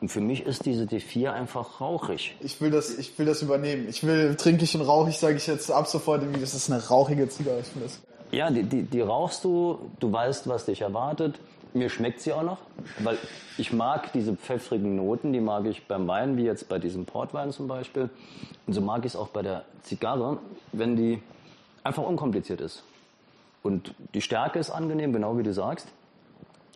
Und 0.01 0.09
für 0.09 0.21
mich 0.21 0.45
ist 0.45 0.65
diese 0.65 0.83
D4 0.83 1.31
einfach 1.31 1.79
rauchig. 1.79 2.35
Ich 2.41 2.59
will 2.59 2.69
das, 2.69 2.97
ich 2.97 3.17
will 3.17 3.25
das 3.25 3.41
übernehmen. 3.41 3.87
Ich 3.87 4.03
will 4.03 4.35
trinkig 4.35 4.75
und 4.75 4.81
rauchig, 4.81 5.17
sage 5.17 5.37
ich 5.37 5.47
jetzt 5.47 5.71
ab 5.71 5.87
sofort 5.87 6.21
irgendwie, 6.21 6.41
das 6.41 6.53
ist 6.53 6.69
eine 6.69 6.85
rauchige 6.85 7.27
Zigarre. 7.29 7.61
Ich 7.61 7.81
das 7.81 8.01
ja, 8.31 8.49
die, 8.49 8.63
die, 8.63 8.83
die 8.83 9.01
rauchst 9.01 9.43
du, 9.43 9.91
du 9.99 10.11
weißt, 10.11 10.47
was 10.47 10.65
dich 10.65 10.81
erwartet. 10.81 11.39
Mir 11.73 11.89
schmeckt 11.89 12.21
sie 12.21 12.33
auch 12.33 12.43
noch, 12.43 12.57
weil 12.99 13.17
ich 13.57 13.73
mag 13.73 14.11
diese 14.13 14.35
pfeffrigen 14.35 14.95
Noten, 14.95 15.33
die 15.33 15.41
mag 15.41 15.65
ich 15.65 15.87
beim 15.87 16.07
Wein, 16.07 16.37
wie 16.37 16.43
jetzt 16.43 16.69
bei 16.69 16.79
diesem 16.79 17.05
Portwein 17.05 17.51
zum 17.51 17.67
Beispiel. 17.67 18.09
Und 18.65 18.73
so 18.73 18.81
mag 18.81 19.05
ich 19.05 19.13
es 19.13 19.15
auch 19.15 19.27
bei 19.29 19.41
der 19.41 19.65
Zigarre, 19.83 20.39
wenn 20.71 20.95
die 20.95 21.21
einfach 21.83 22.03
unkompliziert 22.03 22.61
ist. 22.61 22.83
Und 23.65 23.95
die 24.13 24.21
Stärke 24.21 24.59
ist 24.59 24.69
angenehm, 24.69 25.11
genau 25.11 25.39
wie 25.39 25.43
du 25.43 25.51
sagst. 25.51 25.87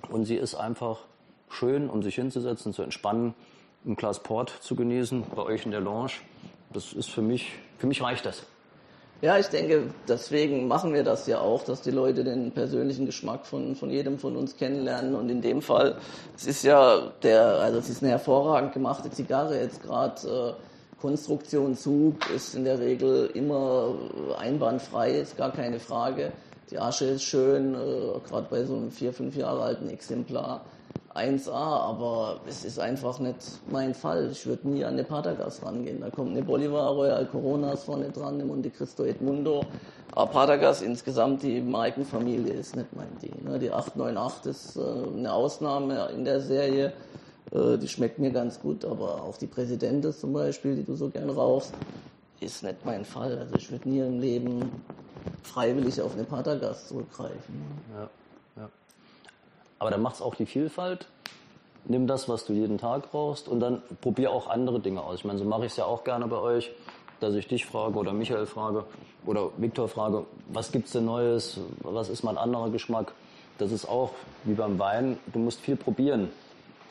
Und 0.10 0.26
sie 0.26 0.38
ist 0.38 0.56
einfach 0.56 1.02
schön, 1.48 1.88
um 1.88 2.02
sich 2.02 2.16
hinzusetzen, 2.16 2.74
zu 2.74 2.82
entspannen, 2.82 3.36
ein 3.86 3.96
Glas 3.96 4.24
Port 4.24 4.52
zu 4.62 4.76
genießen, 4.76 5.24
bei 5.36 5.44
euch 5.44 5.66
in 5.66 5.72
der 5.72 5.82
Lounge. 5.82 6.14
Das 6.74 6.94
ist 6.94 7.12
für 7.12 7.22
mich, 7.22 7.52
für 7.78 7.86
mich 7.86 8.02
reicht 8.02 8.26
das. 8.26 8.42
Ja, 9.22 9.38
ich 9.38 9.50
denke, 9.50 9.94
deswegen 10.08 10.68
machen 10.68 10.92
wir 10.92 11.04
das 11.04 11.28
ja 11.28 11.40
auch, 11.42 11.64
dass 11.64 11.84
die 11.84 11.92
Leute 11.92 12.24
den 12.24 12.54
persönlichen 12.54 13.06
Geschmack 13.06 13.46
von, 13.46 13.76
von 13.76 13.92
jedem 13.92 14.18
von 14.18 14.36
uns 14.36 14.58
kennenlernen. 14.58 15.14
Und 15.14 15.30
in 15.30 15.44
dem 15.44 15.62
Fall, 15.62 15.96
es 16.36 16.48
ist 16.48 16.64
ja 16.64 17.12
der, 17.22 17.60
also 17.60 17.78
es 17.78 17.90
ist 17.90 18.02
eine 18.02 18.14
hervorragend 18.14 18.74
gemachte 18.74 19.12
Zigarre 19.12 19.60
jetzt 19.60 19.84
gerade. 19.84 20.56
Äh, 20.58 21.00
Konstruktion 21.00 21.76
Zug 21.76 22.30
ist 22.36 22.56
in 22.56 22.66
der 22.66 22.80
Regel 22.80 23.30
immer 23.34 23.94
einwandfrei, 24.38 25.12
ist 25.12 25.38
gar 25.38 25.52
keine 25.52 25.80
Frage. 25.80 26.34
Die 26.72 26.78
Asche 26.78 27.06
ist 27.06 27.24
schön, 27.24 27.74
äh, 27.74 28.20
gerade 28.28 28.48
bei 28.50 28.64
so 28.64 28.76
einem 28.76 28.92
vier, 28.92 29.12
fünf 29.14 29.36
Jahre 29.36 29.64
alten 29.64 29.90
Exemplar. 29.90 30.62
1A, 31.16 31.52
aber 31.52 32.40
es 32.48 32.64
ist 32.64 32.80
einfach 32.80 33.20
nicht 33.20 33.38
mein 33.70 33.94
Fall. 33.94 34.30
Ich 34.32 34.46
würde 34.46 34.70
nie 34.70 34.86
an 34.86 34.94
eine 34.94 35.04
Patagas 35.04 35.64
rangehen. 35.64 36.02
Da 36.02 36.10
kommt 36.10 36.32
eine 36.32 36.44
Bolivar 36.44 36.92
Royal 36.92 37.26
Coronas 37.26 37.84
vorne 37.84 38.10
dran, 38.10 38.36
eine 38.36 38.46
Monte 38.46 38.70
Cristo 38.70 39.04
Edmundo. 39.04 39.66
Aber 40.12 40.32
Patagas 40.32 40.82
insgesamt, 40.82 41.44
die 41.44 41.62
Markenfamilie 41.62 42.54
ist 42.54 42.76
nicht 42.76 42.96
mein 42.96 43.18
Ding. 43.22 43.44
Ne? 43.44 43.60
Die 43.60 43.72
898 43.72 44.52
ist 44.52 44.78
äh, 44.78 44.82
eine 45.18 45.34
Ausnahme 45.34 46.10
in 46.16 46.24
der 46.24 46.42
Serie. 46.42 46.94
Äh, 47.52 47.78
die 47.78 47.88
schmeckt 47.88 48.20
mir 48.20 48.32
ganz 48.32 48.60
gut, 48.60 48.86
aber 48.86 49.24
auch 49.24 49.38
die 49.38 49.48
Präsidentin 49.48 50.14
zum 50.14 50.34
Beispiel, 50.34 50.76
die 50.76 50.84
du 50.84 50.96
so 50.96 51.10
gern 51.10 51.30
rauchst, 51.30 51.74
ist 52.40 52.64
nicht 52.64 52.86
mein 52.86 53.04
Fall. 53.04 53.38
Also 53.38 53.56
ich 53.56 53.72
würde 53.72 53.90
nie 53.90 54.00
im 54.00 54.20
Leben 54.20 54.72
freiwillig 55.44 56.02
auf 56.02 56.14
eine 56.14 56.24
Patergast 56.24 56.90
zurückgreifen. 56.90 57.62
Ja, 57.96 58.10
ja. 58.62 58.70
Aber 59.80 59.92
dann 59.92 60.02
macht's 60.02 60.22
auch 60.22 60.36
die 60.36 60.46
Vielfalt. 60.46 61.08
Nimm 61.86 62.08
das, 62.08 62.28
was 62.28 62.46
du 62.46 62.54
jeden 62.54 62.78
Tag 62.78 63.12
brauchst 63.12 63.48
und 63.48 63.60
dann 63.60 63.82
probier 64.02 64.32
auch 64.32 64.50
andere 64.50 64.80
Dinge 64.80 65.02
aus. 65.02 65.20
Ich 65.20 65.26
meine, 65.26 65.40
so 65.40 65.46
mache 65.46 65.66
ich 65.66 65.72
es 65.72 65.78
ja 65.78 65.86
auch 65.86 66.04
gerne 66.04 66.28
bei 66.28 66.38
euch, 66.38 66.72
dass 67.20 67.34
ich 67.36 67.48
dich 67.48 67.66
frage 67.66 67.98
oder 67.98 68.14
Michael 68.14 68.46
frage 68.46 68.86
oder 69.26 69.50
Viktor 69.58 69.88
frage, 69.88 70.26
was 70.50 70.72
gibt's 70.72 70.92
denn 70.92 71.06
Neues, 71.06 71.60
was 71.82 72.10
ist 72.10 72.24
mal 72.24 72.32
ein 72.32 72.38
anderer 72.38 72.70
Geschmack. 72.70 73.14
Das 73.58 73.72
ist 73.72 73.88
auch 73.88 74.12
wie 74.46 74.54
beim 74.54 74.80
Wein, 74.80 75.18
du 75.34 75.40
musst 75.40 75.60
viel 75.60 75.76
probieren, 75.76 76.30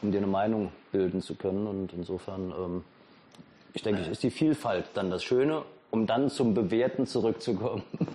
um 0.03 0.13
dir 0.13 0.19
eine 0.19 0.27
Meinung 0.27 0.71
bilden 0.93 1.23
zu 1.23 1.35
können 1.35 1.67
und 1.67 1.93
insofern, 1.93 2.51
ähm, 2.51 2.85
ich 3.73 3.83
denke, 3.83 4.03
ist 4.03 4.23
die 4.23 4.31
Vielfalt 4.31 4.87
dann 4.95 5.11
das 5.11 5.23
Schöne, 5.23 5.63
um 5.91 6.07
dann 6.07 6.31
zum 6.31 6.55
Bewerten 6.55 7.07
zurückzukommen. 7.07 7.83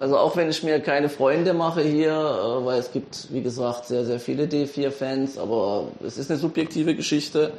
Also 0.00 0.18
auch 0.18 0.36
wenn 0.36 0.50
ich 0.50 0.62
mir 0.64 0.80
keine 0.80 1.08
Freunde 1.08 1.54
mache 1.54 1.80
hier, 1.80 2.10
äh, 2.10 2.66
weil 2.66 2.78
es 2.80 2.92
gibt, 2.92 3.32
wie 3.32 3.42
gesagt, 3.42 3.86
sehr, 3.86 4.04
sehr 4.04 4.18
viele 4.18 4.44
D4-Fans, 4.44 5.38
aber 5.38 5.86
es 6.04 6.18
ist 6.18 6.30
eine 6.30 6.38
subjektive 6.38 6.94
Geschichte. 6.96 7.52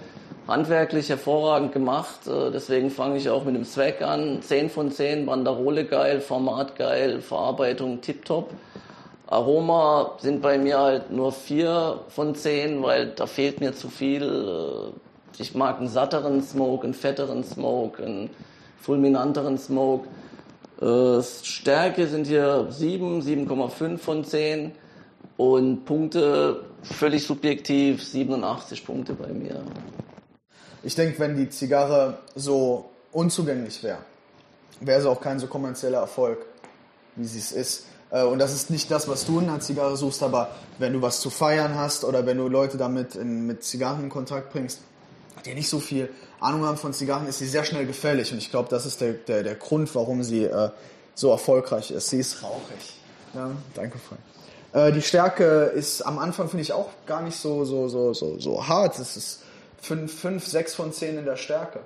Handwerklich 0.48 1.10
hervorragend 1.10 1.72
gemacht, 1.72 2.28
äh, 2.28 2.52
deswegen 2.52 2.92
fange 2.92 3.18
ich 3.18 3.30
auch 3.30 3.46
mit 3.46 3.56
dem 3.56 3.64
Zweck 3.64 4.02
an. 4.02 4.42
10 4.42 4.70
von 4.70 4.92
10, 4.92 5.26
Banderole 5.26 5.86
geil, 5.86 6.20
Format 6.20 6.76
geil, 6.76 7.22
Verarbeitung 7.22 8.02
tipptopp. 8.02 8.52
Aroma 9.28 10.12
sind 10.20 10.42
bei 10.42 10.58
mir 10.60 10.78
halt 10.78 11.12
nur 11.12 11.32
4 11.32 12.02
von 12.10 12.36
10, 12.36 12.84
weil 12.84 13.08
da 13.08 13.26
fehlt 13.26 13.60
mir 13.60 13.74
zu 13.74 13.88
viel. 13.90 14.22
Äh, 14.22 15.42
Ich 15.42 15.56
mag 15.56 15.80
einen 15.80 15.88
satteren 15.90 16.44
Smoke, 16.44 16.84
einen 16.84 16.94
fetteren 16.94 17.44
Smoke, 17.44 18.04
einen 18.04 18.30
fulminanteren 18.82 19.58
Smoke. 19.58 20.08
Äh, 20.82 21.22
Stärke 21.22 22.08
sind 22.08 22.28
hier 22.28 22.68
7, 22.70 23.22
7,5 23.22 23.98
von 23.98 24.24
10 24.26 24.72
und 25.38 25.86
Punkte 25.86 26.62
völlig 26.84 27.26
subjektiv 27.26 28.04
87 28.04 28.86
Punkte 28.86 29.14
bei 29.14 29.28
mir. 29.28 29.64
Ich 30.84 30.96
denke, 30.96 31.18
wenn 31.20 31.36
die 31.36 31.50
Zigarre 31.50 32.20
so 32.36 32.90
unzugänglich 33.12 33.82
wäre, 33.84 34.00
wäre 34.82 35.02
sie 35.02 35.10
auch 35.10 35.22
kein 35.22 35.40
so 35.40 35.48
kommerzieller 35.48 36.00
Erfolg, 36.00 36.46
wie 37.16 37.26
sie 37.26 37.40
es 37.40 37.52
ist. 37.52 37.86
Äh, 38.12 38.24
Und 38.24 38.40
das 38.40 38.54
ist 38.54 38.70
nicht 38.70 38.92
das, 38.92 39.08
was 39.08 39.26
du 39.26 39.40
in 39.40 39.50
einer 39.50 39.60
Zigarre 39.60 39.98
suchst, 39.98 40.22
aber 40.24 40.50
wenn 40.78 40.94
du 40.94 41.02
was 41.02 41.22
zu 41.22 41.30
feiern 41.30 41.76
hast 41.76 42.04
oder 42.04 42.26
wenn 42.26 42.38
du 42.38 42.48
Leute 42.48 42.78
damit 42.78 43.16
in, 43.16 43.48
mit 43.48 43.64
Zigarren 43.64 44.04
in 44.04 44.10
Kontakt 44.10 44.52
bringst, 44.52 44.82
die 45.46 45.54
nicht 45.54 45.70
so 45.70 45.80
viel 45.80 46.10
Ahnung 46.46 46.66
haben 46.66 46.78
von 46.78 46.94
Zigarren, 46.94 47.28
ist 47.28 47.40
sie 47.40 47.48
sehr 47.48 47.64
schnell 47.64 47.86
gefährlich. 47.86 48.32
Und 48.32 48.38
ich 48.38 48.52
glaube, 48.52 48.70
das 48.70 48.86
ist 48.86 49.02
der, 49.02 49.14
der, 49.14 49.44
der 49.44 49.56
Grund, 49.56 49.94
warum 49.96 50.24
sie 50.24 50.46
äh, 50.46 50.70
so 51.14 51.32
erfolgreich 51.32 51.92
ist. 51.92 52.10
Sie 52.10 52.20
ist 52.20 52.44
rauchig. 52.44 52.94
Ja, 53.34 53.52
danke, 53.74 53.98
Frank. 54.00 54.22
Äh, 54.74 54.92
die 54.92 55.02
Stärke 55.02 55.72
ist 55.76 56.02
am 56.02 56.20
Anfang, 56.20 56.50
finde 56.50 56.64
ich, 56.64 56.74
auch 56.74 56.90
gar 57.06 57.22
nicht 57.22 57.38
so, 57.38 57.66
so, 57.66 57.88
so, 57.88 58.14
so, 58.14 58.40
so 58.40 58.68
hart. 58.68 59.00
Es 59.00 59.18
ist 59.18 59.40
5, 59.82 60.14
5, 60.22 60.46
6 60.46 60.76
von 60.76 60.94
10 60.94 61.20
in 61.20 61.26
der 61.26 61.38
Stärke. 61.38 61.80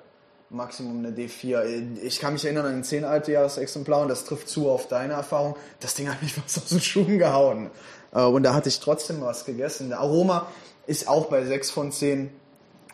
Maximum 0.52 1.06
eine 1.06 1.16
D4. 1.16 2.02
Ich 2.02 2.20
kann 2.20 2.34
mich 2.34 2.44
erinnern 2.44 2.66
an 2.66 2.76
ein 2.76 2.84
10 2.84 3.06
alte 3.06 3.32
Jahresexemplar 3.32 4.02
und 4.02 4.08
das 4.08 4.26
trifft 4.26 4.50
zu 4.50 4.70
auf 4.70 4.88
deine 4.88 5.14
Erfahrung. 5.14 5.56
Das 5.80 5.94
Ding 5.94 6.10
hat 6.10 6.22
mich 6.24 6.36
was 6.44 6.58
aus 6.58 6.70
den 6.70 6.82
Schuhen 6.82 7.20
gehauen. 7.20 7.70
Äh, 8.14 8.22
Und 8.22 8.44
da 8.44 8.54
hatte 8.54 8.70
ich 8.70 8.80
trotzdem 8.80 9.22
was 9.22 9.46
gegessen. 9.46 9.90
Der 9.90 10.00
Aroma 10.00 10.48
ist 10.88 11.08
auch 11.08 11.28
bei 11.28 11.46
6 11.46 11.70
von 11.70 11.92
10 11.92 12.32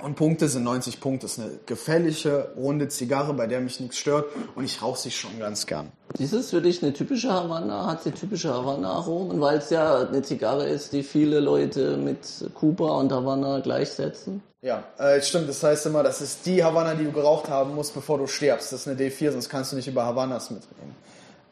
und 0.02 0.16
Punkte 0.16 0.50
sind 0.50 0.64
90 0.64 1.00
Punkte. 1.00 1.26
Das 1.26 1.38
ist 1.38 1.44
eine 1.44 1.60
gefällige, 1.66 2.50
runde 2.58 2.88
Zigarre, 2.90 3.34
bei 3.34 3.48
der 3.48 3.62
mich 3.62 3.80
nichts 3.80 3.98
stört 3.98 4.26
und 4.56 4.66
ich 4.66 4.82
rauche 4.82 5.00
sie 5.00 5.12
schon 5.12 5.40
ganz 5.40 5.66
gern. 5.66 5.92
Ist 6.20 6.34
es 6.34 6.50
für 6.50 6.62
dich 6.62 6.84
eine 6.84 6.94
typische 6.94 7.32
Havanna? 7.32 7.88
Hat 7.88 8.04
sie 8.04 8.12
typische 8.12 8.54
Havanna-Aromen? 8.54 9.40
Weil 9.42 9.58
es 9.58 9.70
ja 9.70 10.00
eine 10.08 10.22
Zigarre 10.22 10.68
ist, 10.68 10.94
die 10.94 11.04
viele 11.04 11.40
Leute 11.40 11.98
mit 11.98 12.20
Kuba 12.54 12.98
und 13.00 13.12
Havanna 13.12 13.60
gleichsetzen. 13.60 14.42
Ja, 14.62 14.84
äh, 14.98 15.22
stimmt. 15.22 15.48
Das 15.48 15.62
heißt 15.62 15.86
immer, 15.86 16.04
das 16.04 16.22
ist 16.22 16.46
die 16.46 16.64
Havanna, 16.64 16.96
die 16.96 17.06
du 17.06 17.12
geraucht 17.12 17.50
haben 17.50 17.76
musst, 17.76 17.94
bevor 17.94 18.18
du 18.18 18.28
stirbst. 18.28 18.72
Das 18.74 18.82
ist 18.82 18.88
eine 18.88 19.00
D4, 19.00 19.32
sonst 19.32 19.50
kannst 19.50 19.72
du 19.72 19.76
nicht 19.76 19.88
über 19.88 20.06
Havannas 20.06 20.50
mitreden. 20.50 20.96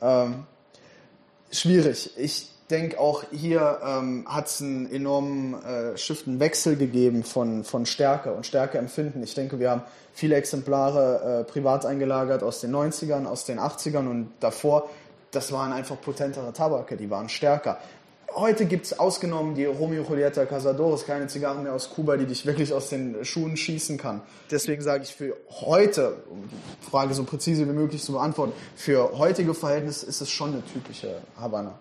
Ähm, 0.01 0.45
schwierig. 1.51 2.11
Ich 2.17 2.52
denke 2.69 2.99
auch 2.99 3.23
hier 3.31 3.79
ähm, 3.85 4.25
hat 4.27 4.47
es 4.47 4.61
einen 4.61 4.91
enormen 4.91 5.61
äh, 5.63 5.97
Shift, 5.97 6.27
einen 6.27 6.39
Wechsel 6.39 6.75
gegeben 6.75 7.23
von, 7.23 7.63
von 7.63 7.85
Stärke 7.85 8.33
und 8.33 8.45
Stärkeempfinden. 8.45 9.21
Ich 9.23 9.35
denke, 9.35 9.59
wir 9.59 9.71
haben 9.71 9.83
viele 10.13 10.35
Exemplare 10.35 11.41
äh, 11.41 11.51
privat 11.51 11.85
eingelagert 11.85 12.43
aus 12.43 12.61
den 12.61 12.73
90ern, 12.73 13.25
aus 13.25 13.45
den 13.45 13.59
80ern 13.59 14.09
und 14.09 14.31
davor. 14.39 14.89
Das 15.31 15.51
waren 15.51 15.73
einfach 15.73 15.99
potentere 15.99 16.53
Tabake, 16.53 16.95
die 16.95 17.09
waren 17.09 17.27
stärker. 17.29 17.79
Heute 18.35 18.65
gibt 18.65 18.87
es 18.87 18.97
ausgenommen 18.97 19.53
die 19.53 19.65
Romeo 19.65 20.03
Julieta 20.03 20.45
Casadores 20.45 21.05
keine 21.05 21.27
Zigarren 21.27 21.63
mehr 21.63 21.73
aus 21.73 21.91
Kuba, 21.91 22.17
die 22.17 22.25
dich 22.25 22.47
wirklich 22.47 22.73
aus 22.73 22.89
den 22.89 23.23
Schuhen 23.23 23.55
schießen 23.55 23.99
kann. 23.99 24.21
Deswegen 24.49 24.81
sage 24.81 25.03
ich 25.03 25.13
für 25.13 25.37
heute, 25.61 26.15
um 26.31 26.41
die 26.49 26.89
Frage 26.89 27.13
so 27.13 27.25
präzise 27.25 27.67
wie 27.67 27.73
möglich 27.73 28.01
zu 28.01 28.13
beantworten, 28.13 28.53
für 28.75 29.17
heutige 29.19 29.53
Verhältnisse 29.53 30.07
ist 30.07 30.21
es 30.21 30.31
schon 30.31 30.53
eine 30.53 30.63
typische 30.65 31.21
Havanna. 31.39 31.77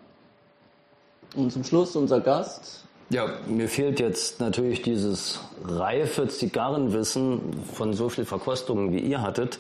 Und 1.35 1.53
zum 1.53 1.65
Schluss 1.65 1.97
unser 1.97 2.21
Gast. 2.21 2.85
Ja, 3.11 3.27
mir 3.47 3.69
fehlt 3.69 4.01
jetzt 4.01 4.41
natürlich 4.41 4.83
dieses 4.83 5.41
reife 5.65 6.29
Zigarrenwissen 6.29 7.41
von 7.75 7.93
so 7.93 8.09
viel 8.09 8.25
Verkostungen, 8.25 8.93
wie 8.93 9.01
ihr 9.01 9.21
hattet. 9.21 9.59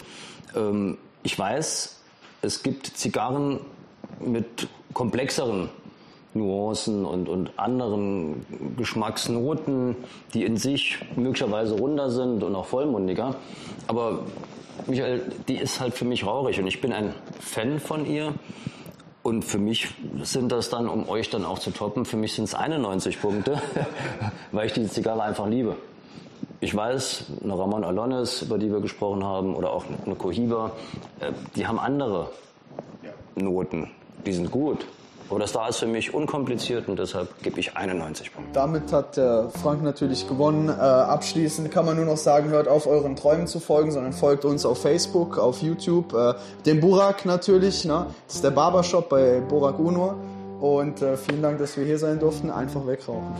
Ähm, 0.57 0.97
ich 1.23 1.38
weiß, 1.38 2.00
es 2.43 2.62
gibt 2.62 2.87
Zigarren 2.87 3.61
mit 4.21 4.69
komplexeren 4.95 5.69
Nuancen 6.35 7.05
und, 7.05 7.29
und 7.29 7.59
anderen 7.59 8.47
Geschmacksnoten, 8.76 9.97
die 10.33 10.45
in 10.45 10.57
sich 10.57 10.99
möglicherweise 11.17 11.75
runder 11.75 12.11
sind 12.11 12.43
und 12.43 12.55
auch 12.55 12.67
vollmundiger. 12.67 13.37
Aber 13.87 14.21
Michael, 14.87 15.23
die 15.49 15.57
ist 15.57 15.81
halt 15.81 15.95
für 15.95 16.05
mich 16.05 16.25
rauchig 16.25 16.59
und 16.59 16.67
ich 16.67 16.81
bin 16.81 16.93
ein 16.93 17.14
Fan 17.38 17.81
von 17.81 18.07
ihr. 18.07 18.35
Und 19.23 19.45
für 19.45 19.59
mich 19.59 19.88
sind 20.23 20.50
das 20.50 20.69
dann, 20.69 20.88
um 20.88 21.09
euch 21.09 21.31
dann 21.31 21.45
auch 21.45 21.61
zu 21.61 21.71
toppen, 21.71 22.05
für 22.05 22.17
mich 22.17 22.35
sind 22.35 22.45
es 22.45 22.55
91 22.55 23.21
Punkte, 23.21 23.61
weil 24.52 24.67
ich 24.67 24.73
die 24.73 24.88
Zigarre 24.88 25.23
einfach 25.23 25.47
liebe. 25.47 25.76
Ich 26.61 26.75
weiß, 26.75 27.25
eine 27.43 27.59
Ramon 27.59 27.85
Alones, 27.85 28.43
über 28.43 28.59
die 28.59 28.71
wir 28.71 28.81
gesprochen 28.81 29.25
haben, 29.25 29.55
oder 29.55 29.73
auch 29.73 29.85
eine 30.05 30.14
Cohiba, 30.17 30.73
äh, 31.21 31.33
die 31.57 31.67
haben 31.67 31.79
andere 31.79 32.31
Noten. 33.37 33.91
Die 34.26 34.33
sind 34.33 34.50
gut. 34.50 34.87
Aber 35.29 35.38
das 35.38 35.52
da 35.52 35.69
ist 35.69 35.79
für 35.79 35.87
mich 35.87 36.12
unkompliziert 36.14 36.88
und 36.88 36.99
deshalb 36.99 37.29
gebe 37.43 37.61
ich 37.61 37.76
91 37.76 38.35
Punkte. 38.35 38.52
Damit 38.52 38.93
hat 38.93 39.17
der 39.17 39.50
Frank 39.50 39.83
natürlich 39.83 40.29
gewonnen. 40.29 40.69
Äh, 40.69 40.73
abschließend 40.73 41.71
kann 41.71 41.87
man 41.87 41.97
nur 41.97 42.05
noch 42.05 42.17
sagen, 42.17 42.50
hört 42.50 42.69
auf, 42.69 42.87
euren 42.87 43.17
Träumen 43.17 43.47
zu 43.47 43.61
folgen, 43.61 43.91
sondern 43.93 44.12
folgt 44.12 44.45
uns 44.45 44.67
auf 44.67 44.83
Facebook, 44.83 45.38
auf 45.38 45.62
YouTube, 45.62 46.12
äh, 46.14 46.35
dem 46.67 46.81
Burak 46.81 47.25
natürlich. 47.25 47.85
Ne? 47.85 48.07
Das 48.26 48.37
ist 48.37 48.45
der 48.45 48.50
Barbershop 48.50 49.09
bei 49.09 49.41
Burak 49.41 49.79
Uno. 49.79 50.14
Und 50.61 51.02
äh, 51.02 51.17
vielen 51.17 51.43
Dank, 51.43 51.59
dass 51.59 51.76
wir 51.76 51.85
hier 51.85 51.99
sein 51.99 52.21
durften. 52.21 52.50
Einfach 52.50 52.87
wegrauchen. 52.87 53.35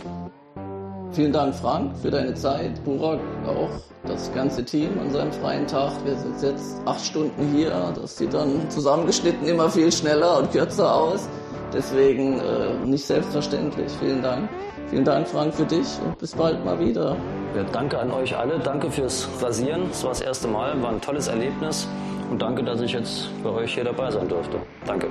Vielen 1.13 1.31
Dank, 1.31 1.53
Frank, 1.53 1.95
für 2.01 2.09
deine 2.09 2.33
Zeit. 2.33 2.83
Burak 2.83 3.19
auch, 3.45 3.69
das 4.05 4.33
ganze 4.33 4.65
Team 4.65 4.99
an 4.99 5.11
seinem 5.11 5.31
freien 5.31 5.67
Tag. 5.67 5.93
Wir 6.03 6.17
sind 6.17 6.41
jetzt 6.41 6.81
acht 6.85 7.05
Stunden 7.05 7.53
hier. 7.55 7.93
Das 7.95 8.17
sieht 8.17 8.33
dann 8.33 8.69
zusammengeschnitten 8.71 9.47
immer 9.47 9.69
viel 9.69 9.91
schneller 9.91 10.39
und 10.39 10.51
kürzer 10.51 10.93
aus. 10.93 11.29
Deswegen 11.73 12.39
äh, 12.39 12.85
nicht 12.85 13.05
selbstverständlich. 13.05 13.91
Vielen 13.99 14.21
Dank. 14.21 14.49
Vielen 14.89 15.05
Dank, 15.05 15.27
Frank, 15.27 15.53
für 15.53 15.65
dich 15.65 15.87
und 16.05 16.17
bis 16.19 16.35
bald 16.35 16.63
mal 16.63 16.79
wieder. 16.79 17.15
Ja, 17.55 17.63
danke 17.71 17.97
an 17.99 18.11
euch 18.11 18.37
alle. 18.37 18.59
Danke 18.59 18.91
fürs 18.91 19.27
Rasieren. 19.41 19.89
Es 19.91 20.03
war 20.03 20.11
das 20.11 20.21
erste 20.21 20.47
Mal, 20.47 20.79
war 20.81 20.91
ein 20.91 21.01
tolles 21.01 21.27
Erlebnis. 21.27 21.87
Und 22.29 22.41
danke, 22.41 22.63
dass 22.63 22.81
ich 22.81 22.93
jetzt 22.93 23.29
bei 23.43 23.49
euch 23.49 23.73
hier 23.73 23.83
dabei 23.83 24.11
sein 24.11 24.27
durfte. 24.27 24.57
Danke. 24.85 25.07